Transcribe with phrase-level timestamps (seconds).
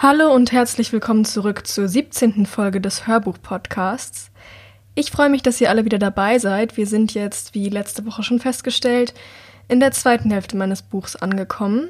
[0.00, 2.46] Hallo und herzlich willkommen zurück zur 17.
[2.46, 4.30] Folge des Hörbuch-Podcasts.
[4.94, 6.76] Ich freue mich, dass ihr alle wieder dabei seid.
[6.76, 9.12] Wir sind jetzt, wie letzte Woche schon festgestellt,
[9.66, 11.88] in der zweiten Hälfte meines Buchs angekommen.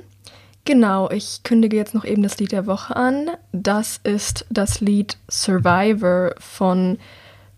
[0.64, 3.28] Genau, ich kündige jetzt noch eben das Lied der Woche an.
[3.52, 6.96] Das ist das Lied Survivor von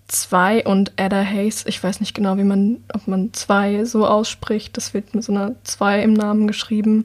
[0.09, 1.65] zwei und Ada Hayes.
[1.67, 4.77] Ich weiß nicht genau, wie man, ob man zwei so ausspricht.
[4.77, 7.05] Das wird mit so einer zwei im Namen geschrieben.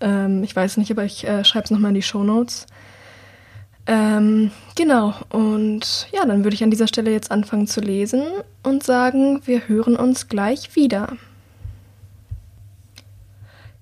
[0.00, 2.66] Ähm, ich weiß nicht, aber ich äh, schreibe es nochmal in die Show Notes.
[3.86, 8.22] Ähm, genau, und ja, dann würde ich an dieser Stelle jetzt anfangen zu lesen
[8.62, 11.16] und sagen, wir hören uns gleich wieder.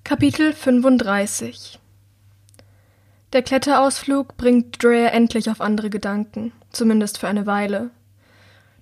[0.03, 1.79] Kapitel 35
[3.31, 7.89] Der Kletterausflug bringt Drea endlich auf andere Gedanken, zumindest für eine Weile.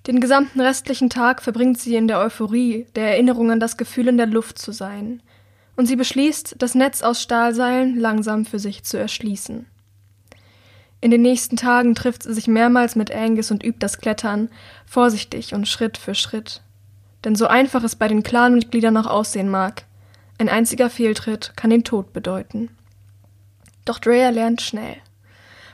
[0.07, 4.17] Den gesamten restlichen Tag verbringt sie in der Euphorie, der Erinnerung an das Gefühl in
[4.17, 5.21] der Luft zu sein,
[5.75, 9.65] und sie beschließt, das Netz aus Stahlseilen langsam für sich zu erschließen.
[10.99, 14.49] In den nächsten Tagen trifft sie sich mehrmals mit Angus und übt das Klettern,
[14.85, 16.61] vorsichtig und Schritt für Schritt.
[17.23, 19.83] Denn so einfach es bei den Clanmitgliedern auch aussehen mag,
[20.37, 22.69] ein einziger Fehltritt kann den Tod bedeuten.
[23.85, 24.97] Doch Drea lernt schnell.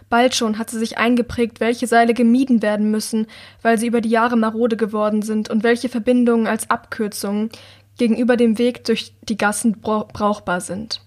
[0.10, 3.28] Bald schon hat sie sich eingeprägt, welche Seile gemieden werden müssen,
[3.62, 7.50] weil sie über die Jahre marode geworden sind und welche Verbindungen als Abkürzungen
[7.98, 11.02] gegenüber dem Weg durch die Gassen brauchbar sind.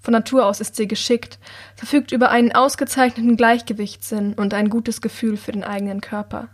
[0.00, 1.38] Von Natur aus ist sie geschickt,
[1.76, 6.48] verfügt über einen ausgezeichneten Gleichgewichtssinn und ein gutes Gefühl für den eigenen Körper.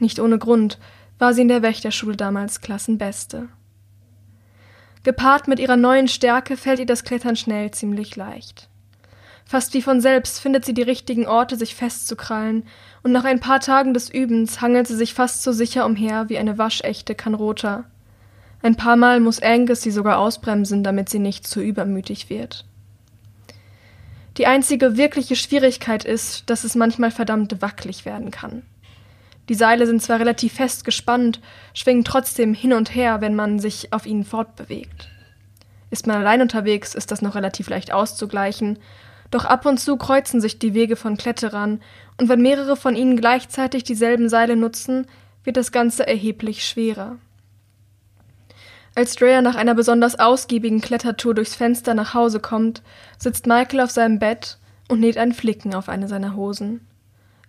[0.00, 0.78] Nicht ohne Grund
[1.18, 3.48] war sie in der Wächterschule damals Klassenbeste.
[5.04, 8.68] Gepaart mit ihrer neuen Stärke fällt ihr das Klettern schnell ziemlich leicht.
[9.44, 12.64] Fast wie von selbst findet sie die richtigen Orte, sich festzukrallen,
[13.04, 16.38] und nach ein paar Tagen des Übens hangelt sie sich fast so sicher umher wie
[16.38, 17.84] eine waschechte Kanrota,
[18.66, 22.64] ein paar Mal muss Angus sie sogar ausbremsen, damit sie nicht zu übermütig wird.
[24.36, 28.62] Die einzige wirkliche Schwierigkeit ist, dass es manchmal verdammt wackelig werden kann.
[29.48, 31.40] Die Seile sind zwar relativ fest gespannt,
[31.72, 35.08] schwingen trotzdem hin und her, wenn man sich auf ihnen fortbewegt.
[35.90, 38.78] Ist man allein unterwegs, ist das noch relativ leicht auszugleichen,
[39.30, 41.80] doch ab und zu kreuzen sich die Wege von Kletterern,
[42.18, 45.06] und wenn mehrere von ihnen gleichzeitig dieselben Seile nutzen,
[45.44, 47.18] wird das Ganze erheblich schwerer.
[48.96, 52.82] Als Drea nach einer besonders ausgiebigen Klettertour durchs Fenster nach Hause kommt,
[53.18, 54.56] sitzt Michael auf seinem Bett
[54.88, 56.80] und näht einen Flicken auf eine seiner Hosen.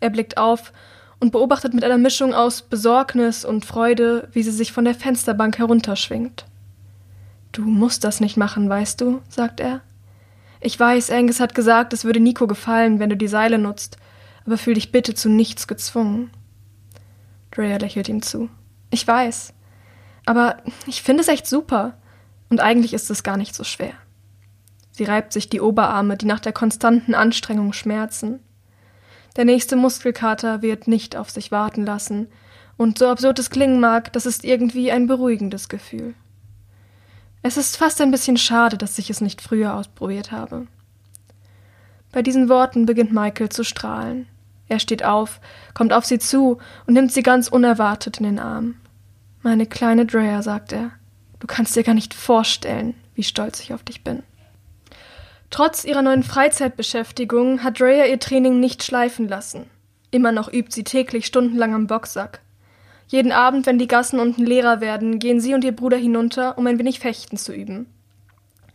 [0.01, 0.73] Er blickt auf
[1.21, 5.57] und beobachtet mit einer Mischung aus Besorgnis und Freude, wie sie sich von der Fensterbank
[5.57, 6.43] herunterschwingt.
[7.53, 9.79] Du musst das nicht machen, weißt du, sagt er.
[10.59, 13.95] Ich weiß, Angus hat gesagt, es würde Nico gefallen, wenn du die Seile nutzt,
[14.45, 16.29] aber fühl dich bitte zu nichts gezwungen.
[17.51, 18.49] Drea lächelt ihm zu.
[18.89, 19.53] Ich weiß.
[20.27, 21.93] Aber ich finde es echt super.
[22.49, 23.93] Und eigentlich ist es gar nicht so schwer.
[24.91, 28.41] Sie reibt sich die Oberarme, die nach der konstanten Anstrengung schmerzen.
[29.37, 32.27] Der nächste Muskelkater wird nicht auf sich warten lassen,
[32.75, 36.13] und so absurd es klingen mag, das ist irgendwie ein beruhigendes Gefühl.
[37.41, 40.67] Es ist fast ein bisschen schade, dass ich es nicht früher ausprobiert habe.
[42.11, 44.27] Bei diesen Worten beginnt Michael zu strahlen.
[44.67, 45.39] Er steht auf,
[45.73, 48.75] kommt auf sie zu und nimmt sie ganz unerwartet in den Arm.
[49.49, 50.91] Meine kleine Drea, sagt er,
[51.39, 54.23] du kannst dir gar nicht vorstellen, wie stolz ich auf dich bin.
[55.51, 59.69] Trotz ihrer neuen Freizeitbeschäftigung hat Drea ihr Training nicht schleifen lassen.
[60.11, 62.41] Immer noch übt sie täglich stundenlang am Boxsack.
[63.07, 66.67] Jeden Abend, wenn die Gassen unten leerer werden, gehen sie und ihr Bruder hinunter, um
[66.67, 67.85] ein wenig Fechten zu üben.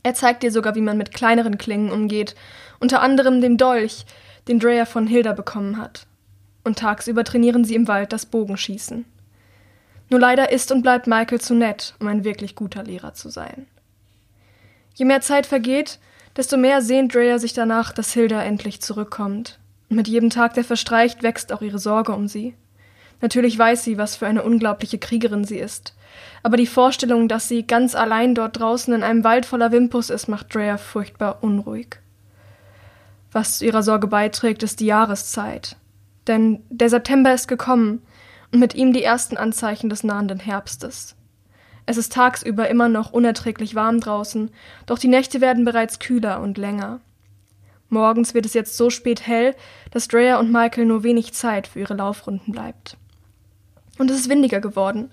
[0.03, 2.35] Er zeigt ihr sogar, wie man mit kleineren Klingen umgeht,
[2.81, 4.07] unter anderem dem Dolch,
[4.49, 6.07] den Drea von Hilda bekommen hat.
[6.65, 9.05] Und tagsüber trainieren sie im Wald das Bogenschießen.
[10.13, 13.67] Nur leider ist und bleibt Michael zu nett, um ein wirklich guter Lehrer zu sein.
[14.95, 15.99] Je mehr Zeit vergeht,
[16.37, 19.59] desto mehr sehnt Drea sich danach, dass Hilda endlich zurückkommt.
[19.89, 22.55] Und mit jedem Tag, der verstreicht, wächst auch ihre Sorge um sie.
[23.23, 25.95] Natürlich weiß sie, was für eine unglaubliche Kriegerin sie ist.
[26.43, 30.29] Aber die Vorstellung, dass sie ganz allein dort draußen in einem Wald voller Wimpus ist,
[30.29, 32.01] macht Drea furchtbar unruhig.
[33.33, 35.77] Was zu ihrer Sorge beiträgt, ist die Jahreszeit.
[36.27, 38.03] Denn der September ist gekommen
[38.59, 41.17] mit ihm die ersten Anzeichen des nahenden Herbstes.
[41.87, 44.51] Es ist tagsüber immer noch unerträglich warm draußen,
[44.87, 47.01] doch die Nächte werden bereits kühler und länger.
[47.89, 49.55] Morgens wird es jetzt so spät hell,
[49.91, 52.97] dass Drea und Michael nur wenig Zeit für ihre Laufrunden bleibt.
[53.99, 55.11] Und es ist windiger geworden.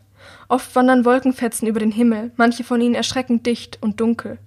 [0.48, 4.38] Oft wandern Wolkenfetzen über den Himmel, manche von ihnen erschreckend dicht und dunkel.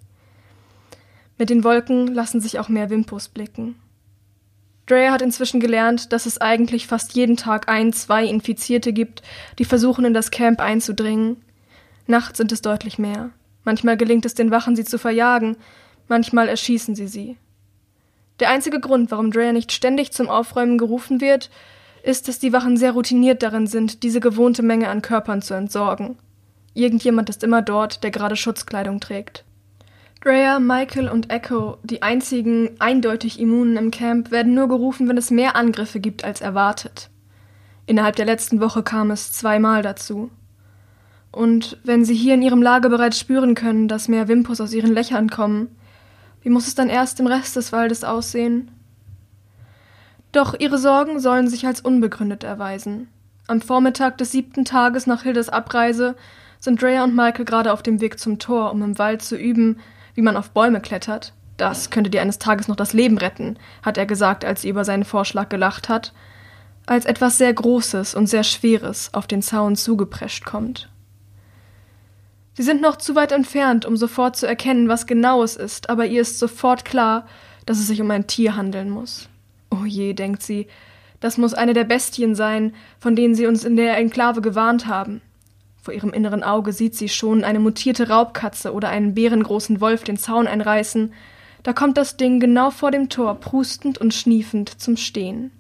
[1.38, 3.76] Mit den Wolken lassen sich auch mehr Wimpus blicken.
[4.92, 9.22] Drea hat inzwischen gelernt, dass es eigentlich fast jeden Tag ein, zwei Infizierte gibt,
[9.58, 11.42] die versuchen, in das Camp einzudringen.
[12.06, 13.30] Nachts sind es deutlich mehr.
[13.64, 15.56] Manchmal gelingt es den Wachen, sie zu verjagen,
[16.08, 17.38] manchmal erschießen sie sie.
[18.38, 21.48] Der einzige Grund, warum Drea nicht ständig zum Aufräumen gerufen wird,
[22.02, 26.18] ist, dass die Wachen sehr routiniert darin sind, diese gewohnte Menge an Körpern zu entsorgen.
[26.74, 29.44] Irgendjemand ist immer dort, der gerade Schutzkleidung trägt.
[30.24, 35.32] Drea, Michael und Echo, die einzigen eindeutig Immunen im Camp, werden nur gerufen, wenn es
[35.32, 37.10] mehr Angriffe gibt als erwartet.
[37.86, 40.30] Innerhalb der letzten Woche kam es zweimal dazu.
[41.32, 44.94] Und wenn sie hier in ihrem Lager bereits spüren können, dass mehr Wimpus aus ihren
[44.94, 45.74] Löchern kommen,
[46.42, 48.70] wie muss es dann erst im Rest des Waldes aussehen?
[50.30, 53.08] Doch ihre Sorgen sollen sich als unbegründet erweisen.
[53.48, 56.14] Am Vormittag des siebten Tages nach Hildes Abreise
[56.60, 59.80] sind Drea und Michael gerade auf dem Weg zum Tor, um im Wald zu üben,
[60.14, 61.32] wie man auf Bäume klettert.
[61.56, 64.85] Das könnte dir eines Tages noch das Leben retten, hat er gesagt, als sie über
[64.85, 66.12] seinen Vorschlag gelacht hat,
[66.87, 70.88] als etwas sehr Großes und sehr Schweres auf den Zaun zugeprescht kommt.
[72.55, 76.06] Sie sind noch zu weit entfernt, um sofort zu erkennen, was genau es ist, aber
[76.06, 77.26] ihr ist sofort klar,
[77.64, 79.29] dass es sich um ein Tier handeln muss.
[79.70, 80.67] Oh je, denkt sie,
[81.20, 85.23] das muss eine der Bestien sein, von denen sie uns in der Enklave gewarnt haben.
[85.82, 90.17] Vor ihrem inneren Auge sieht sie schon eine mutierte Raubkatze oder einen bärengroßen Wolf den
[90.17, 91.12] Zaun einreißen.
[91.64, 95.50] Da kommt das Ding genau vor dem Tor, prustend und schniefend, zum Stehen.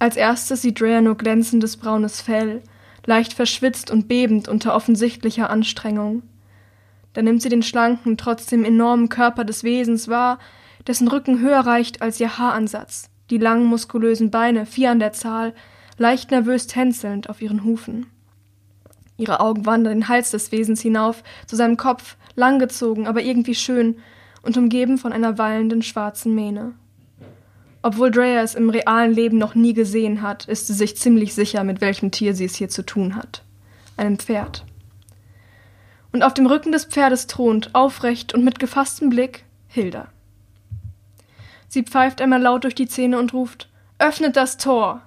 [0.00, 2.60] Als erstes sieht Drea nur glänzendes braunes Fell,
[3.06, 6.24] leicht verschwitzt und bebend unter offensichtlicher Anstrengung.
[7.12, 10.40] Da nimmt sie den schlanken, trotzdem enormen Körper des Wesens wahr,
[10.88, 15.54] dessen Rücken höher reicht als ihr Haaransatz, die langen muskulösen Beine, vier an der Zahl,
[15.98, 18.06] leicht nervös tänzelnd auf ihren Hufen.
[19.16, 23.96] Ihre Augen wandern den Hals des Wesens hinauf, zu seinem Kopf, langgezogen, aber irgendwie schön
[24.42, 26.74] und umgeben von einer wallenden schwarzen Mähne.
[27.82, 31.64] Obwohl Drea es im realen Leben noch nie gesehen hat, ist sie sich ziemlich sicher,
[31.64, 33.42] mit welchem Tier sie es hier zu tun hat.
[33.96, 34.64] Einem Pferd.
[36.12, 40.08] Und auf dem Rücken des Pferdes thront, aufrecht und mit gefasstem Blick, Hilda.
[41.68, 45.02] Sie pfeift einmal laut durch die Zähne und ruft Öffnet das Tor.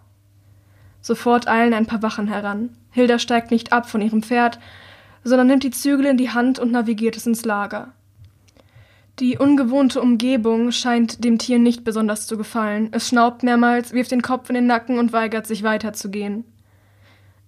[1.01, 2.69] Sofort eilen ein paar Wachen heran.
[2.91, 4.59] Hilda steigt nicht ab von ihrem Pferd,
[5.23, 7.93] sondern nimmt die Zügel in die Hand und navigiert es ins Lager.
[9.19, 12.89] Die ungewohnte Umgebung scheint dem Tier nicht besonders zu gefallen.
[12.91, 16.45] Es schnaubt mehrmals, wirft den Kopf in den Nacken und weigert sich weiterzugehen.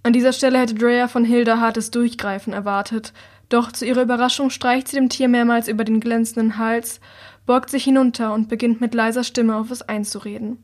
[0.03, 3.13] An dieser Stelle hätte Drea von Hilda hartes Durchgreifen erwartet,
[3.47, 6.99] doch zu ihrer Überraschung streicht sie dem Tier mehrmals über den glänzenden Hals,
[7.45, 10.57] beugt sich hinunter und beginnt mit leiser Stimme auf es einzureden.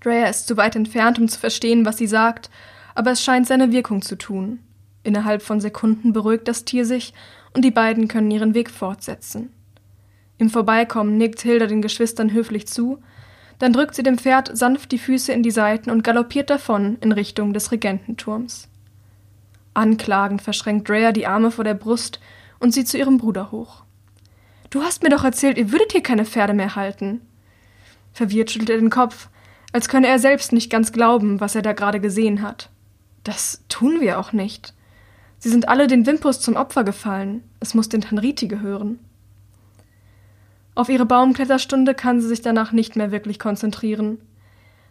[0.00, 2.50] Drea ist zu weit entfernt, um zu verstehen, was sie sagt,
[2.96, 4.58] aber es scheint seine Wirkung zu tun.
[5.02, 7.12] Innerhalb von Sekunden beruhigt das Tier sich
[7.54, 9.50] und die beiden können ihren Weg fortsetzen.
[10.38, 12.98] Im Vorbeikommen nickt Hilda den Geschwistern höflich zu,
[13.58, 17.12] dann drückt sie dem Pferd sanft die Füße in die Seiten und galoppiert davon in
[17.12, 18.68] Richtung des Regententurms.
[19.74, 22.20] Anklagend verschränkt Drea die Arme vor der Brust
[22.60, 23.84] und sieht zu ihrem Bruder hoch.
[24.70, 27.20] Du hast mir doch erzählt, ihr würdet hier keine Pferde mehr halten.
[28.12, 29.28] Verwirrt schüttelt er den Kopf,
[29.72, 32.70] als könne er selbst nicht ganz glauben, was er da gerade gesehen hat.
[33.26, 34.72] Das tun wir auch nicht.
[35.40, 37.42] Sie sind alle den Wimpus zum Opfer gefallen.
[37.58, 39.00] Es muss den Tanriti gehören.
[40.76, 44.18] Auf ihre Baumkletterstunde kann sie sich danach nicht mehr wirklich konzentrieren.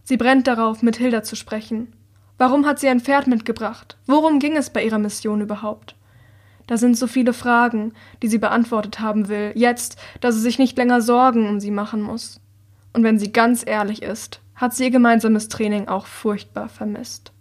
[0.03, 1.93] Sie brennt darauf, mit Hilda zu sprechen.
[2.37, 3.95] Warum hat sie ein Pferd mitgebracht?
[4.05, 5.95] Worum ging es bei ihrer Mission überhaupt?
[6.67, 10.77] Da sind so viele Fragen, die sie beantwortet haben will, jetzt, da sie sich nicht
[10.77, 12.41] länger Sorgen um sie machen muss.
[12.91, 17.31] Und wenn sie ganz ehrlich ist, hat sie ihr gemeinsames Training auch furchtbar vermisst.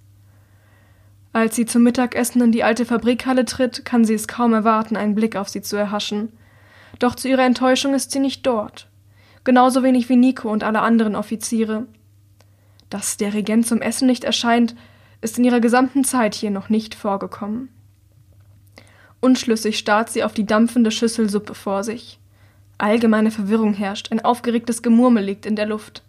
[1.35, 5.17] Als sie zum Mittagessen in die alte Fabrikhalle tritt, kann sie es kaum erwarten, einen
[5.17, 6.29] Blick auf sie zu erhaschen.
[7.01, 8.89] Doch zu ihrer Enttäuschung ist sie nicht dort.
[9.43, 11.87] Genauso wenig wie Nico und alle anderen Offiziere.
[12.89, 14.77] Dass der Regent zum Essen nicht erscheint,
[15.23, 17.69] ist in ihrer gesamten Zeit hier noch nicht vorgekommen.
[19.19, 22.21] Unschlüssig starrt sie auf die dampfende Schüssel Suppe vor sich.
[22.79, 26.05] Allgemeine Verwirrung herrscht, ein aufgeregtes Gemurmel liegt in der Luft.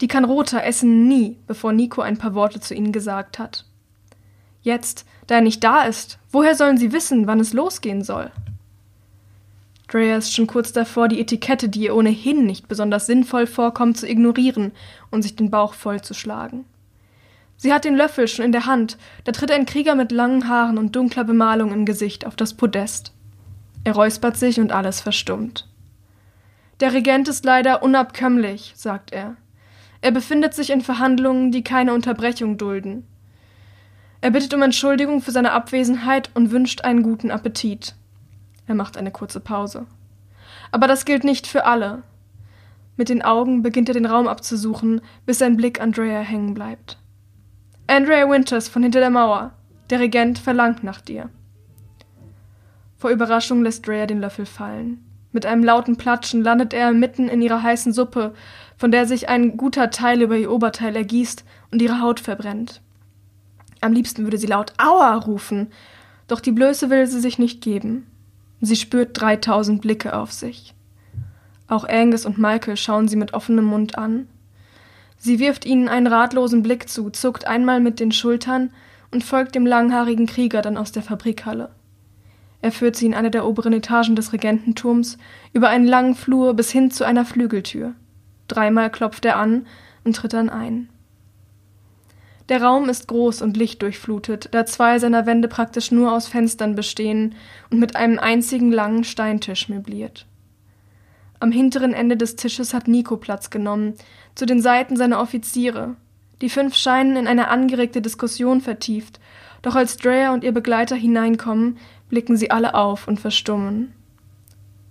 [0.00, 3.65] Die Kanroter essen nie, bevor Nico ein paar Worte zu ihnen gesagt hat.
[4.66, 8.32] Jetzt, da er nicht da ist, woher sollen sie wissen, wann es losgehen soll?
[9.86, 14.08] Drea ist schon kurz davor, die Etikette, die ihr ohnehin nicht besonders sinnvoll vorkommt, zu
[14.08, 14.72] ignorieren
[15.12, 16.64] und sich den Bauch vollzuschlagen.
[17.56, 20.78] Sie hat den Löffel schon in der Hand, da tritt ein Krieger mit langen Haaren
[20.78, 23.12] und dunkler Bemalung im Gesicht auf das Podest.
[23.84, 25.68] Er räuspert sich und alles verstummt.
[26.80, 29.36] Der Regent ist leider unabkömmlich, sagt er.
[30.00, 33.06] Er befindet sich in Verhandlungen, die keine Unterbrechung dulden.
[34.20, 37.94] Er bittet um Entschuldigung für seine Abwesenheit und wünscht einen guten Appetit.
[38.66, 39.86] Er macht eine kurze Pause.
[40.72, 42.02] Aber das gilt nicht für alle.
[42.96, 46.98] Mit den Augen beginnt er den Raum abzusuchen, bis sein Blick Andrea hängen bleibt.
[47.86, 49.52] Andrea Winters von hinter der Mauer.
[49.90, 51.28] Der Regent verlangt nach dir.
[52.96, 55.04] Vor Überraschung lässt Drea den Löffel fallen.
[55.30, 58.34] Mit einem lauten Platschen landet er mitten in ihrer heißen Suppe,
[58.78, 62.80] von der sich ein guter Teil über ihr Oberteil ergießt und ihre Haut verbrennt.
[63.80, 65.68] Am liebsten würde sie laut Aua rufen,
[66.28, 68.06] doch die Blöße will sie sich nicht geben.
[68.60, 70.74] Sie spürt dreitausend Blicke auf sich.
[71.68, 74.28] Auch Angus und Michael schauen sie mit offenem Mund an.
[75.18, 78.70] Sie wirft ihnen einen ratlosen Blick zu, zuckt einmal mit den Schultern
[79.10, 81.70] und folgt dem langhaarigen Krieger dann aus der Fabrikhalle.
[82.62, 85.18] Er führt sie in eine der oberen Etagen des Regententurms,
[85.52, 87.94] über einen langen Flur bis hin zu einer Flügeltür.
[88.48, 89.66] Dreimal klopft er an
[90.04, 90.88] und tritt dann ein.
[92.48, 97.34] Der Raum ist groß und lichtdurchflutet, da zwei seiner Wände praktisch nur aus Fenstern bestehen
[97.70, 100.26] und mit einem einzigen langen Steintisch möbliert.
[101.40, 103.94] Am hinteren Ende des Tisches hat Nico Platz genommen,
[104.34, 105.96] zu den Seiten seine Offiziere.
[106.40, 109.18] Die fünf scheinen in eine angeregte Diskussion vertieft,
[109.62, 113.92] doch als Drea und ihr Begleiter hineinkommen, blicken sie alle auf und verstummen.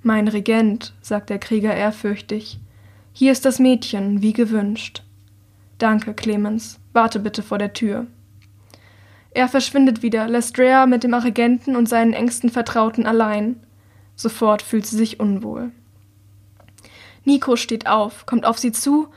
[0.04, 2.60] Mein Regent, sagt der Krieger ehrfürchtig,
[3.14, 5.05] hier ist das Mädchen, wie gewünscht.
[5.78, 6.80] Danke, Clemens.
[6.94, 8.08] Warte bitte vor der Tür.
[9.32, 13.58] Er verschwindet wieder, lässt Drea mit dem Regenten und seinen engsten Vertrauten allein.
[14.16, 15.72] Sofort fühlt sie sich unwohl.
[17.26, 19.10] Nico steht auf, kommt auf sie zu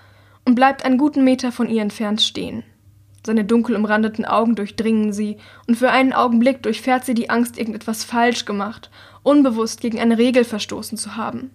[0.44, 2.64] und bleibt einen guten Meter von ihr entfernt stehen.
[3.24, 5.36] Seine dunkel umrandeten Augen durchdringen sie,
[5.66, 8.90] und für einen Augenblick durchfährt sie die Angst, irgendetwas falsch gemacht,
[9.22, 11.50] unbewusst gegen eine Regel verstoßen zu haben.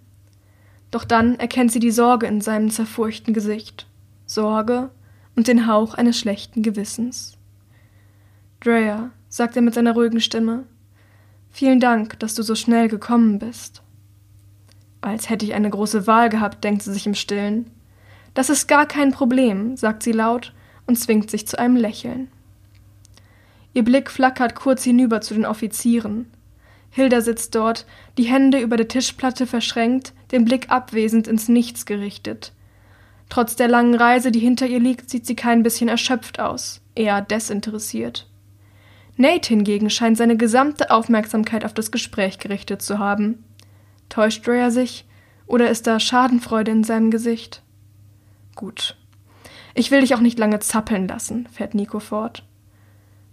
[0.90, 3.86] Doch dann erkennt sie die Sorge in seinem zerfurchten Gesicht.
[4.26, 4.90] Sorge
[5.36, 7.36] und den Hauch eines schlechten Gewissens.
[8.60, 10.64] Drea, sagt er mit seiner ruhigen Stimme,
[11.50, 13.82] vielen Dank, dass du so schnell gekommen bist.
[15.02, 17.70] Als hätte ich eine große Wahl gehabt, denkt sie sich im Stillen.
[18.32, 20.54] Das ist gar kein Problem, sagt sie laut
[20.86, 22.28] und zwingt sich zu einem Lächeln.
[23.74, 26.26] Ihr Blick flackert kurz hinüber zu den Offizieren.
[26.90, 27.84] Hilda sitzt dort,
[28.16, 32.53] die Hände über der Tischplatte verschränkt, den Blick abwesend ins Nichts gerichtet.
[33.34, 37.20] Trotz der langen Reise, die hinter ihr liegt, sieht sie kein bisschen erschöpft aus, eher
[37.20, 38.28] desinteressiert.
[39.16, 43.42] Nate hingegen scheint seine gesamte Aufmerksamkeit auf das Gespräch gerichtet zu haben.
[44.08, 45.04] Täuscht Rhea sich,
[45.48, 47.64] oder ist da Schadenfreude in seinem Gesicht?
[48.54, 48.96] Gut.
[49.74, 52.44] Ich will dich auch nicht lange zappeln lassen, fährt Nico fort.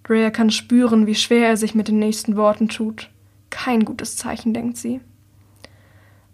[0.01, 3.11] Drea kann spüren, wie schwer er sich mit den nächsten Worten tut.
[3.51, 4.99] Kein gutes Zeichen, denkt sie.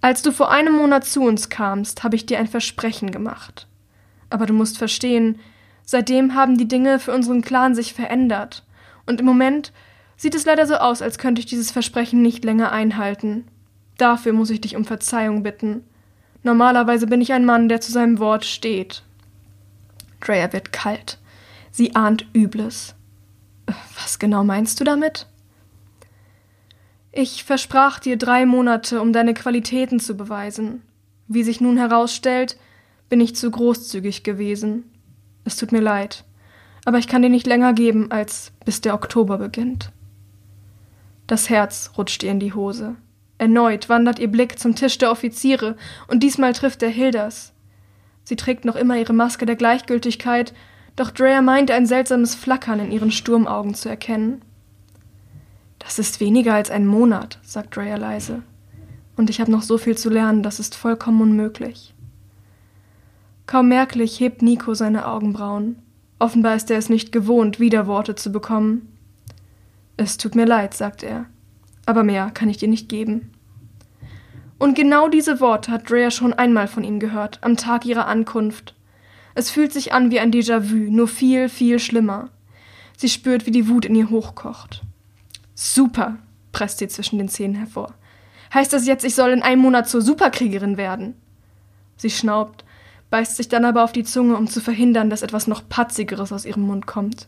[0.07, 3.67] Als du vor einem Monat zu uns kamst, habe ich dir ein Versprechen gemacht.
[4.29, 5.37] Aber du musst verstehen,
[5.83, 8.63] seitdem haben die Dinge für unseren Clan sich verändert.
[9.05, 9.73] Und im Moment
[10.15, 13.49] sieht es leider so aus, als könnte ich dieses Versprechen nicht länger einhalten.
[13.97, 15.83] Dafür muss ich dich um Verzeihung bitten.
[16.41, 19.03] Normalerweise bin ich ein Mann, der zu seinem Wort steht.
[20.21, 21.19] Drea wird kalt.
[21.69, 22.95] Sie ahnt Übles.
[24.01, 25.27] Was genau meinst du damit?
[27.19, 30.83] Ich versprach dir drei Monate, um deine Qualitäten zu beweisen.
[31.27, 32.57] Wie sich nun herausstellt,
[33.09, 34.83] bin ich zu großzügig gewesen.
[35.43, 36.25] Es tut mir leid,
[36.85, 39.91] aber ich kann dir nicht länger geben, als bis der Oktober beginnt.
[41.25, 42.97] Das Herz rutscht ihr in die Hose.
[43.39, 45.75] Erneut wandert ihr Blick zum Tisch der Offiziere,
[46.07, 47.51] und diesmal trifft er Hildas.
[48.25, 50.53] Sie trägt noch immer ihre Maske der Gleichgültigkeit,
[50.95, 54.43] doch Drea meint ein seltsames Flackern in ihren Sturmaugen zu erkennen.
[55.87, 58.43] Das ist weniger als ein Monat, sagt Drea leise.
[59.15, 61.95] Und ich habe noch so viel zu lernen, das ist vollkommen unmöglich.
[63.47, 65.77] Kaum merklich hebt Nico seine Augenbrauen.
[66.19, 68.93] Offenbar ist er es nicht gewohnt, Widerworte zu bekommen.
[69.95, 71.25] Es tut mir leid, sagt er
[71.87, 73.31] aber mehr kann ich dir nicht geben.
[74.59, 78.75] Und genau diese Worte hat Drea schon einmal von ihm gehört, am Tag ihrer Ankunft.
[79.35, 82.29] Es fühlt sich an wie ein Déjà-vu, nur viel, viel schlimmer.
[82.97, 84.81] Sie spürt, wie die Wut in ihr hochkocht.
[85.59, 86.19] Super,
[86.51, 87.95] presst sie zwischen den Zähnen hervor.
[88.53, 91.15] Heißt das jetzt, ich soll in einem Monat zur Superkriegerin werden?
[91.97, 92.63] Sie schnaubt,
[93.09, 96.45] beißt sich dann aber auf die Zunge, um zu verhindern, dass etwas noch Patzigeres aus
[96.45, 97.27] ihrem Mund kommt.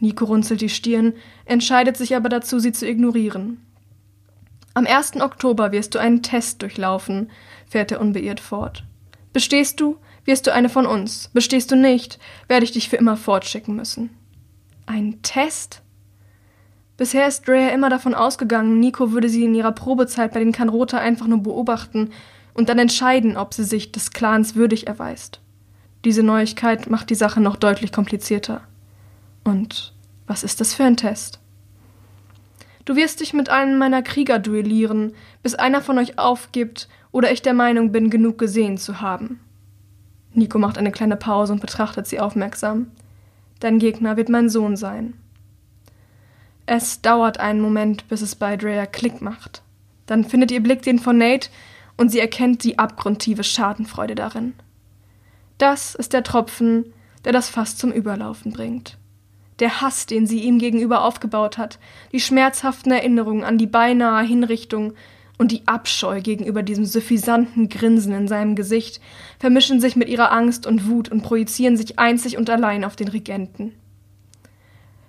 [0.00, 1.12] Nico runzelt die Stirn,
[1.44, 3.60] entscheidet sich aber dazu, sie zu ignorieren.
[4.72, 5.20] Am 1.
[5.20, 7.30] Oktober wirst du einen Test durchlaufen,
[7.66, 8.84] fährt er unbeirrt fort.
[9.34, 11.28] Bestehst du, wirst du eine von uns.
[11.34, 14.08] Bestehst du nicht, werde ich dich für immer fortschicken müssen.
[14.86, 15.82] Ein Test?
[16.98, 20.98] Bisher ist Drea immer davon ausgegangen, Nico würde sie in ihrer Probezeit bei den Kanrota
[20.98, 22.10] einfach nur beobachten
[22.54, 25.40] und dann entscheiden, ob sie sich des Clans würdig erweist.
[26.04, 28.62] Diese Neuigkeit macht die Sache noch deutlich komplizierter.
[29.44, 29.94] Und
[30.26, 31.38] was ist das für ein Test?
[32.84, 35.12] Du wirst dich mit einem meiner Krieger duellieren,
[35.44, 39.38] bis einer von euch aufgibt oder ich der Meinung bin, genug gesehen zu haben.
[40.32, 42.90] Nico macht eine kleine Pause und betrachtet sie aufmerksam.
[43.60, 45.14] Dein Gegner wird mein Sohn sein.
[46.70, 49.62] Es dauert einen Moment, bis es bei Drea Klick macht.
[50.04, 51.48] Dann findet ihr Blick den von Nate
[51.96, 54.52] und sie erkennt die abgrundtiefe Schadenfreude darin.
[55.56, 56.92] Das ist der Tropfen,
[57.24, 58.98] der das Fass zum Überlaufen bringt.
[59.60, 61.78] Der Hass, den sie ihm gegenüber aufgebaut hat,
[62.12, 64.92] die schmerzhaften Erinnerungen an die beinahe Hinrichtung
[65.38, 69.00] und die Abscheu gegenüber diesem suffisanten Grinsen in seinem Gesicht
[69.38, 73.08] vermischen sich mit ihrer Angst und Wut und projizieren sich einzig und allein auf den
[73.08, 73.72] Regenten.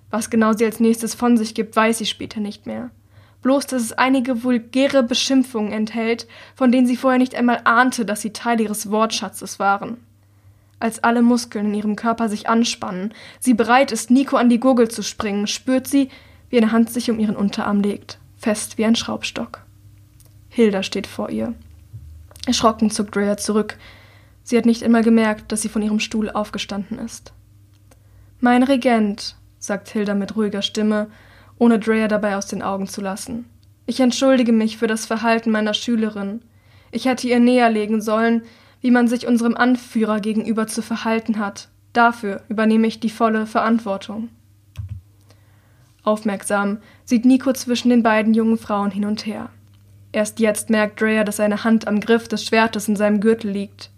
[0.10, 2.90] Was genau sie als nächstes von sich gibt, weiß sie später nicht mehr.
[3.42, 8.22] Bloß, dass es einige vulgäre Beschimpfungen enthält, von denen sie vorher nicht einmal ahnte, dass
[8.22, 9.98] sie Teil ihres Wortschatzes waren.
[10.80, 14.90] Als alle Muskeln in ihrem Körper sich anspannen, sie bereit ist, Nico an die Gurgel
[14.90, 16.10] zu springen, spürt sie,
[16.50, 19.62] wie eine Hand sich um ihren Unterarm legt, fest wie ein Schraubstock.
[20.50, 21.54] Hilda steht vor ihr.
[22.46, 23.78] Erschrocken zuckt Rhea zurück.
[24.44, 27.34] Sie hat nicht einmal gemerkt, dass sie von ihrem Stuhl aufgestanden ist.
[28.40, 31.08] Mein Regent, sagt Hilda mit ruhiger Stimme,
[31.58, 33.46] ohne Drea dabei aus den Augen zu lassen.
[33.86, 36.42] Ich entschuldige mich für das Verhalten meiner Schülerin.
[36.92, 38.44] Ich hätte ihr näherlegen sollen,
[38.82, 41.70] wie man sich unserem Anführer gegenüber zu verhalten hat.
[41.94, 44.30] Dafür übernehme ich die volle Verantwortung.
[46.04, 49.50] Aufmerksam sieht Nico zwischen den beiden jungen Frauen hin und her.
[50.12, 53.92] Erst jetzt merkt Drea, dass seine Hand am Griff des Schwertes in seinem Gürtel liegt.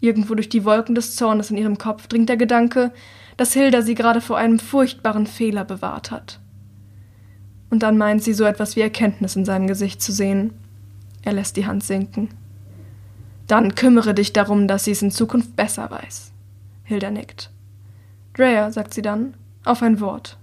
[0.00, 2.90] Irgendwo durch die Wolken des Zornes in ihrem Kopf dringt der Gedanke,
[3.40, 6.40] dass Hilda sie gerade vor einem furchtbaren Fehler bewahrt hat.
[7.70, 10.52] Und dann meint sie so etwas wie Erkenntnis in seinem Gesicht zu sehen.
[11.22, 12.28] Er lässt die Hand sinken.
[13.46, 16.32] Dann kümmere dich darum, dass sie es in Zukunft besser weiß.
[16.84, 17.48] Hilda nickt.
[18.34, 19.32] Drea, sagt sie dann,
[19.64, 20.36] auf ein Wort.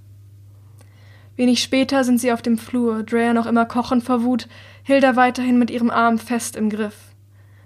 [1.36, 4.48] Wenig später sind sie auf dem Flur, Drea noch immer kochend vor Wut,
[4.82, 6.98] Hilda weiterhin mit ihrem Arm fest im Griff.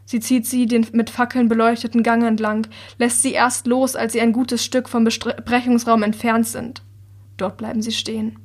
[0.05, 2.67] Sie zieht sie den mit Fackeln beleuchteten Gang entlang,
[2.97, 6.81] lässt sie erst los, als sie ein gutes Stück vom Besprechungsraum entfernt sind.
[7.37, 8.37] Dort bleiben sie stehen.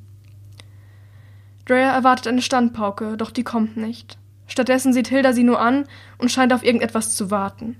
[1.64, 4.18] Drea erwartet eine Standpauke, doch die kommt nicht.
[4.46, 5.84] Stattdessen sieht Hilda sie nur an
[6.18, 7.76] und scheint auf irgendetwas zu warten.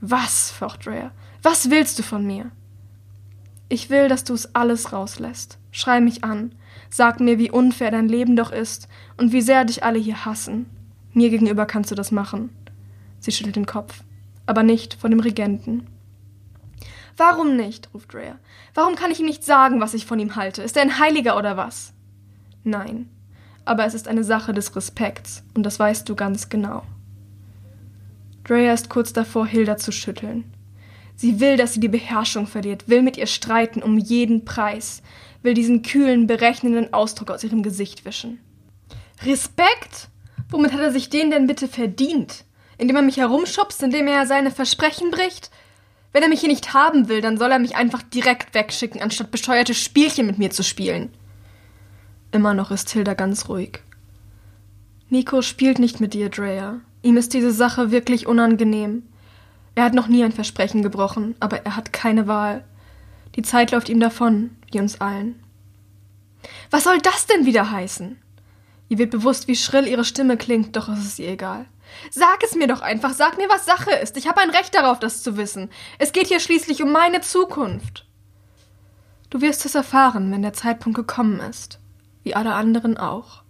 [0.00, 0.50] Was?
[0.50, 1.10] focht Drea.
[1.42, 2.50] Was willst du von mir?
[3.68, 5.58] Ich will, dass du es alles rauslässt.
[5.70, 6.54] Schrei mich an.
[6.88, 10.66] Sag mir, wie unfair dein Leben doch ist und wie sehr dich alle hier hassen.
[11.12, 12.50] Mir gegenüber kannst du das machen.
[13.26, 14.04] Sie schüttelt den Kopf.
[14.46, 15.88] Aber nicht von dem Regenten.
[17.16, 17.88] Warum nicht?
[17.92, 18.38] ruft Rhea.
[18.72, 20.62] Warum kann ich ihm nicht sagen, was ich von ihm halte?
[20.62, 21.92] Ist er ein Heiliger oder was?
[22.62, 23.08] Nein.
[23.64, 26.84] Aber es ist eine Sache des Respekts, und das weißt du ganz genau.
[28.44, 30.44] Drea ist kurz davor, Hilda zu schütteln.
[31.16, 35.02] Sie will, dass sie die Beherrschung verliert, will mit ihr streiten um jeden Preis,
[35.42, 38.38] will diesen kühlen, berechnenden Ausdruck aus ihrem Gesicht wischen.
[39.24, 40.10] Respekt?
[40.48, 42.45] Womit hat er sich den denn bitte verdient?
[42.78, 45.50] Indem er mich herumschubst, indem er seine Versprechen bricht?
[46.12, 49.30] Wenn er mich hier nicht haben will, dann soll er mich einfach direkt wegschicken, anstatt
[49.30, 51.12] bescheuerte Spielchen mit mir zu spielen.
[52.32, 53.80] Immer noch ist Hilda ganz ruhig.
[55.08, 56.80] Nico spielt nicht mit dir, Drea.
[57.02, 59.04] Ihm ist diese Sache wirklich unangenehm.
[59.74, 62.64] Er hat noch nie ein Versprechen gebrochen, aber er hat keine Wahl.
[63.36, 65.38] Die Zeit läuft ihm davon, wie uns allen.
[66.70, 68.18] Was soll das denn wieder heißen?
[68.88, 71.66] Ihr wird bewusst, wie schrill ihre Stimme klingt, doch es ist ihr egal.
[72.10, 74.16] Sag es mir doch einfach, sag mir, was Sache ist.
[74.16, 75.70] Ich habe ein Recht darauf, das zu wissen.
[75.98, 78.06] Es geht hier schließlich um meine Zukunft.
[79.30, 81.80] Du wirst es erfahren, wenn der Zeitpunkt gekommen ist,
[82.22, 83.42] wie alle anderen auch.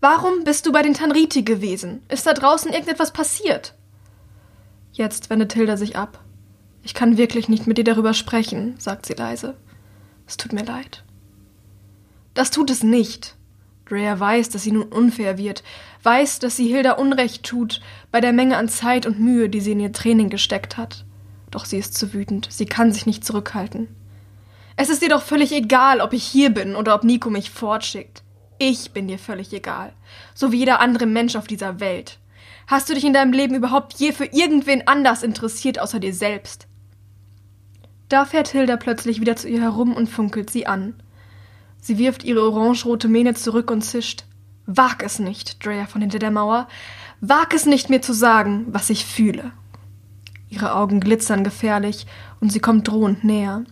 [0.00, 2.02] Warum bist du bei den Tanriti gewesen?
[2.08, 3.74] Ist da draußen irgendetwas passiert?
[4.92, 6.18] Jetzt wendet Hilda sich ab.
[6.82, 9.56] Ich kann wirklich nicht mit dir darüber sprechen, sagt sie leise.
[10.26, 11.04] Es tut mir leid.
[12.34, 13.36] Das tut es nicht.
[13.86, 15.62] Drea weiß, dass sie nun unfair wird,
[16.02, 19.72] weiß, dass sie Hilda Unrecht tut bei der Menge an Zeit und Mühe, die sie
[19.72, 21.04] in ihr Training gesteckt hat.
[21.50, 23.88] Doch sie ist zu wütend, sie kann sich nicht zurückhalten.
[24.76, 28.22] Es ist dir doch völlig egal, ob ich hier bin oder ob Nico mich fortschickt.
[28.58, 29.92] Ich bin dir völlig egal,
[30.34, 32.18] so wie jeder andere Mensch auf dieser Welt.
[32.66, 36.68] Hast du dich in deinem Leben überhaupt je für irgendwen anders interessiert außer dir selbst?
[38.08, 40.94] Da fährt Hilda plötzlich wieder zu ihr herum und funkelt sie an.
[41.80, 44.24] Sie wirft ihre orangerote Mähne zurück und zischt.
[44.66, 46.68] Wag es nicht, Drea von hinter der Mauer.
[47.20, 49.52] Wag es nicht, mir zu sagen, was ich fühle.
[50.48, 52.06] Ihre Augen glitzern gefährlich
[52.40, 53.64] und sie kommt drohend näher.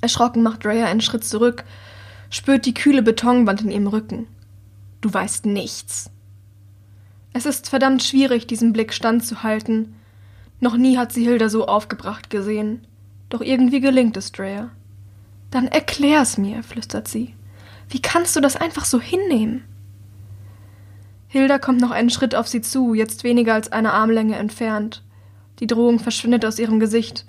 [0.00, 1.64] Erschrocken macht Drea einen Schritt zurück,
[2.30, 4.26] spürt die kühle Betonwand in ihrem Rücken.
[5.00, 6.10] Du weißt nichts.
[7.32, 9.94] Es ist verdammt schwierig, diesen Blick standzuhalten.
[10.60, 12.86] Noch nie hat sie Hilda so aufgebracht gesehen.
[13.28, 14.70] Doch irgendwie gelingt es Drea.
[15.50, 17.34] Dann erklär's mir, flüstert sie.
[17.88, 19.64] Wie kannst du das einfach so hinnehmen?
[21.34, 25.02] Hilda kommt noch einen Schritt auf sie zu, jetzt weniger als eine Armlänge entfernt.
[25.58, 27.26] Die Drohung verschwindet aus ihrem Gesicht,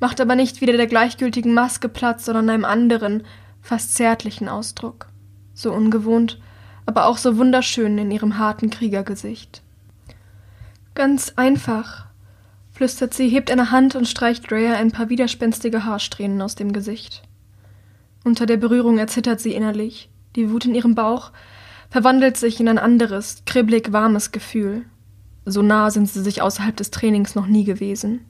[0.00, 3.22] macht aber nicht wieder der gleichgültigen Maske Platz, sondern einem anderen,
[3.62, 5.06] fast zärtlichen Ausdruck.
[5.54, 6.40] So ungewohnt,
[6.86, 9.62] aber auch so wunderschön in ihrem harten Kriegergesicht.
[10.96, 12.06] Ganz einfach,
[12.72, 17.22] flüstert sie, hebt eine Hand und streicht Drea ein paar widerspenstige Haarsträhnen aus dem Gesicht.
[18.24, 20.10] Unter der Berührung erzittert sie innerlich.
[20.34, 21.30] Die Wut in ihrem Bauch
[21.96, 24.84] verwandelt sich in ein anderes, kribbelig warmes Gefühl.
[25.46, 28.20] So nah sind sie sich außerhalb des Trainings noch nie gewesen.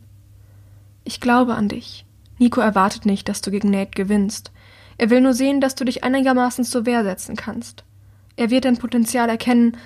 [1.03, 2.07] Ich glaube an dich.
[2.39, 4.53] Nico erwartet nicht, dass du gegen Nate gewinnst.
[4.99, 7.83] Er will nur sehen, dass du dich einigermaßen zur Wehr setzen kannst.
[8.37, 9.77] Er wird dein Potenzial erkennen,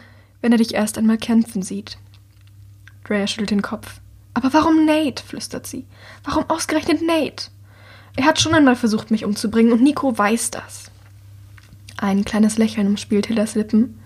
[0.43, 1.97] wenn er dich erst einmal kämpfen sieht.
[3.05, 4.03] Drea schüttelt den Kopf.
[4.35, 5.25] Aber warum Nate?
[5.25, 5.87] flüstert sie.
[6.25, 7.47] Warum ausgerechnet Nate?
[8.17, 10.90] Er hat schon einmal versucht, mich umzubringen, und Nico weiß das.
[12.01, 14.01] Ein kleines Lächeln umspielt Hildas Lippen.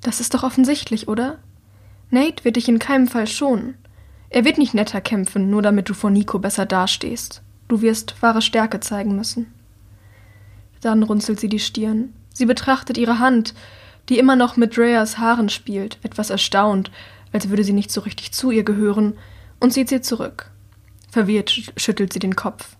[0.00, 1.40] Das ist doch offensichtlich, oder?
[2.08, 3.74] Nate wird dich in keinem Fall schonen.
[4.28, 7.42] Er wird nicht netter kämpfen, nur damit du vor Nico besser dastehst.
[7.66, 9.52] Du wirst wahre Stärke zeigen müssen.
[10.82, 12.12] Dann runzelt sie die Stirn.
[12.32, 13.54] Sie betrachtet ihre Hand,
[14.08, 16.92] die immer noch mit Dreas Haaren spielt, etwas erstaunt,
[17.32, 19.18] als würde sie nicht so richtig zu ihr gehören,
[19.58, 20.48] und zieht sie zurück.
[21.10, 22.76] Verwirrt schüttelt sie den Kopf.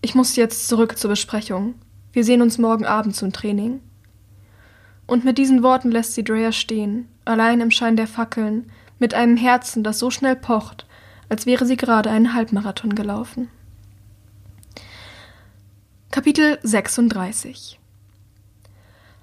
[0.00, 1.74] Ich muss jetzt zurück zur Besprechung.
[2.12, 3.80] Wir sehen uns morgen Abend zum Training.
[5.06, 9.36] Und mit diesen Worten lässt sie Drea stehen, allein im Schein der Fackeln, mit einem
[9.36, 10.86] Herzen, das so schnell pocht,
[11.28, 13.48] als wäre sie gerade einen Halbmarathon gelaufen.
[16.10, 17.78] Kapitel 36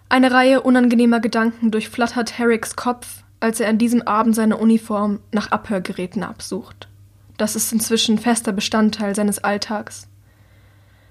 [0.08, 5.52] Eine Reihe unangenehmer Gedanken durchflattert Herricks Kopf, als er an diesem Abend seine Uniform nach
[5.52, 6.88] Abhörgeräten absucht.
[7.38, 10.08] Das ist inzwischen fester Bestandteil seines Alltags.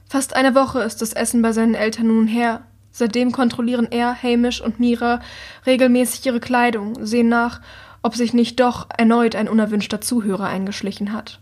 [0.09, 2.62] Fast eine Woche ist das Essen bei seinen Eltern nun her.
[2.92, 5.21] Seitdem kontrollieren er, Hamish und Mira
[5.66, 7.61] regelmäßig ihre Kleidung, sehen nach,
[8.03, 11.40] ob sich nicht doch erneut ein unerwünschter Zuhörer eingeschlichen hat.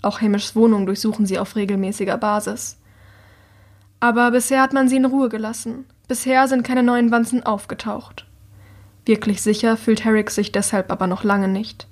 [0.00, 2.78] Auch Hamishs Wohnung durchsuchen sie auf regelmäßiger Basis.
[4.00, 5.84] Aber bisher hat man sie in Ruhe gelassen.
[6.06, 8.26] Bisher sind keine neuen Wanzen aufgetaucht.
[9.04, 11.88] Wirklich sicher fühlt Herrick sich deshalb aber noch lange nicht.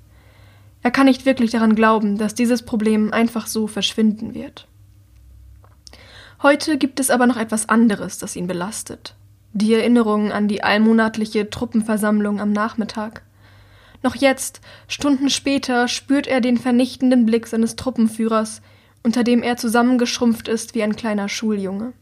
[0.83, 4.67] Er kann nicht wirklich daran glauben, dass dieses Problem einfach so verschwinden wird.
[6.43, 9.15] Heute gibt es aber noch etwas anderes, das ihn belastet.
[9.53, 13.23] Die Erinnerung an die allmonatliche Truppenversammlung am Nachmittag.
[14.03, 18.61] Noch jetzt, Stunden später, spürt er den vernichtenden Blick seines Truppenführers,
[19.01, 21.93] unter dem er zusammengeschrumpft ist wie ein kleiner Schuljunge.